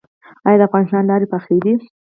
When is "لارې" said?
1.07-1.27